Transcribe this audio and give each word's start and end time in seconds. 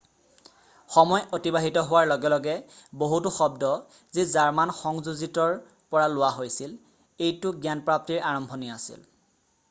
সময় 0.93 1.23
অতিবাহিত 1.37 1.81
হোৱাৰ 1.89 2.07
লগে 2.11 2.29
লগে 2.33 2.55
বহুতো 3.03 3.31
শব্দ 3.35 3.69
যি 4.17 4.25
জাৰ্মান 4.31 4.73
সংযোজিতৰ 4.77 5.53
পৰা 5.97 6.07
লোৱা 6.15 6.31
হৈছিল৷ 6.39 7.27
এইটো 7.27 7.53
জ্ঞানপ্ৰাপ্তিৰ 7.67 8.25
আৰম্ভণি 8.31 8.73
আছিল৷ 8.79 9.05